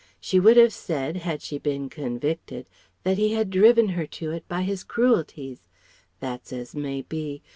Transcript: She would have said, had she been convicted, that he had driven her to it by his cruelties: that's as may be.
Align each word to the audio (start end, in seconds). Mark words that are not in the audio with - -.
She 0.19 0.39
would 0.39 0.57
have 0.57 0.73
said, 0.73 1.17
had 1.17 1.43
she 1.43 1.59
been 1.59 1.87
convicted, 1.87 2.65
that 3.03 3.19
he 3.19 3.33
had 3.35 3.51
driven 3.51 3.89
her 3.89 4.07
to 4.07 4.31
it 4.31 4.47
by 4.47 4.63
his 4.63 4.83
cruelties: 4.83 5.61
that's 6.19 6.51
as 6.51 6.73
may 6.75 7.03
be. 7.03 7.43